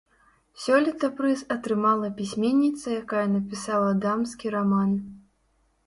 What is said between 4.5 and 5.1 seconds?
раман.